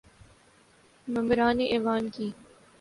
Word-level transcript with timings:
ممبران 1.07 1.57
ایوان 1.71 2.03
کی 2.13 2.27